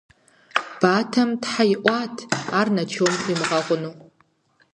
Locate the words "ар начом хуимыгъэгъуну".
2.59-3.93